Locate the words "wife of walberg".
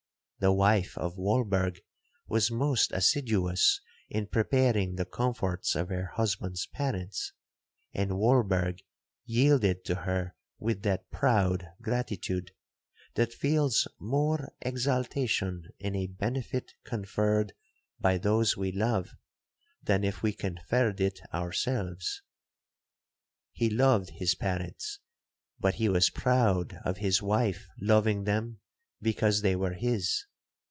0.51-1.81